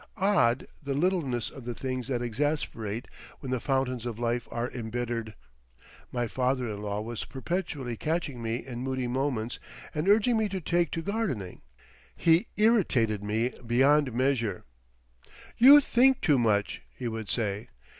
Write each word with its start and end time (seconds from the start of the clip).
Odd 0.17 0.65
the 0.81 0.95
littleness 0.95 1.51
of 1.51 1.63
the 1.63 1.75
things 1.75 2.07
that 2.07 2.23
exasperate 2.23 3.07
when 3.39 3.51
the 3.51 3.59
fountains 3.59 4.03
of 4.07 4.17
life 4.17 4.47
are 4.49 4.71
embittered! 4.71 5.35
My 6.11 6.25
father 6.25 6.67
in 6.67 6.81
law 6.81 7.01
was 7.01 7.23
perpetually 7.23 7.95
catching 7.97 8.41
me 8.41 8.65
in 8.65 8.79
moody 8.79 9.05
moments 9.07 9.59
and 9.93 10.09
urging 10.09 10.37
me 10.37 10.49
to 10.49 10.59
take 10.59 10.89
to 10.93 11.03
gardening. 11.03 11.61
He 12.15 12.47
irritated 12.57 13.23
me 13.23 13.53
beyond 13.63 14.11
measure. 14.11 14.63
"You 15.59 15.79
think 15.79 16.19
too 16.19 16.39
much," 16.39 16.81
he 16.95 17.07
would 17.07 17.29
say. 17.29 17.69